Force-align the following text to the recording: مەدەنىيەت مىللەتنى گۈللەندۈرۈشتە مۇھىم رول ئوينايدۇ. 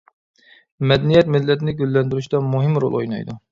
مەدەنىيەت 0.91 1.29
مىللەتنى 1.35 1.77
گۈللەندۈرۈشتە 1.83 2.43
مۇھىم 2.49 2.83
رول 2.87 3.01
ئوينايدۇ. 3.03 3.41